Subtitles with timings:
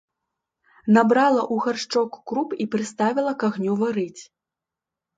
[0.97, 4.21] Набрала ў гаршчок круп і прыставіла к агню варыць.